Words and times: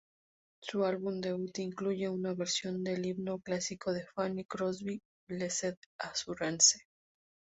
Su 0.63 0.83
álbum 0.83 1.21
debut 1.21 1.55
incluye 1.59 2.09
una 2.09 2.33
versión 2.33 2.83
del 2.83 3.05
himno 3.05 3.37
clásico 3.37 3.93
de 3.93 4.03
Fanny 4.03 4.45
Crosby, 4.45 4.99
""Blessed 5.29 5.75
Assurance"". 5.99 6.79